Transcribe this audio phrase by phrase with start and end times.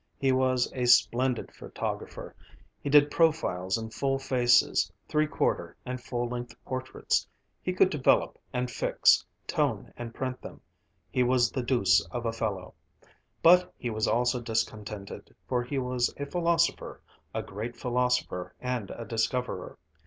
[0.17, 2.35] He was a splendid photographer;
[2.81, 7.27] he did profiles and full faces, three quarter and full length portraits;
[7.61, 10.59] he could develop and fix, tone and print them.
[11.11, 12.73] He was the deuce of a fellow!
[13.43, 16.99] But he was always discontented, for he was a philosopher,
[17.31, 19.77] a great philosopher and a discoverer.